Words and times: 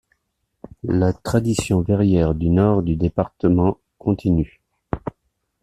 La 0.81 1.13
tradition 1.13 1.81
verrière 1.81 2.33
du 2.33 2.49
nord 2.49 2.81
du 2.81 2.95
département 2.95 3.77
continue. 3.99 4.59